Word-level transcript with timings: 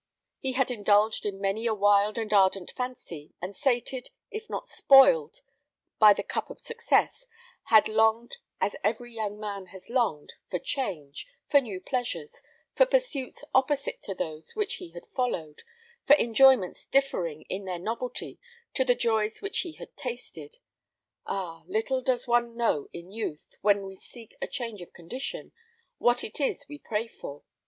He 0.39 0.53
had 0.53 0.71
indulged 0.71 1.27
in 1.27 1.39
many 1.39 1.67
a 1.67 1.75
wild 1.75 2.17
and 2.17 2.33
ardent 2.33 2.71
fancy, 2.71 3.35
and 3.39 3.55
sated, 3.55 4.09
if 4.31 4.49
not 4.49 4.65
spoiled, 4.67 5.41
by 5.99 6.11
the 6.11 6.23
cup 6.23 6.49
of 6.49 6.59
success, 6.59 7.23
had 7.65 7.87
longed, 7.87 8.37
as 8.59 8.75
every 8.83 9.13
young 9.13 9.39
man 9.39 9.67
has 9.67 9.91
longed, 9.91 10.33
for 10.49 10.57
change, 10.57 11.27
for 11.45 11.61
new 11.61 11.79
pleasures, 11.79 12.41
for 12.73 12.87
pursuits 12.87 13.43
opposite 13.53 14.01
to 14.01 14.15
those 14.15 14.55
which 14.55 14.77
he 14.77 14.89
had 14.89 15.05
followed, 15.15 15.61
for 16.07 16.15
enjoyments 16.15 16.87
differing 16.87 17.43
in 17.43 17.65
their 17.65 17.77
novelty 17.77 18.39
to 18.73 18.83
the 18.83 18.95
joys 18.95 19.39
which 19.39 19.59
he 19.59 19.73
had 19.73 19.95
tasted. 19.95 20.55
Ah! 21.27 21.61
little 21.67 22.01
does 22.01 22.27
one 22.27 22.57
know 22.57 22.89
in 22.91 23.11
youth, 23.11 23.45
when 23.61 23.85
we 23.85 23.97
seek 23.97 24.35
a 24.41 24.47
change 24.47 24.81
of 24.81 24.93
condition, 24.93 25.51
what 25.99 26.23
it 26.23 26.39
is 26.39 26.65
we 26.67 26.79
pray 26.79 27.07
for. 27.07 27.43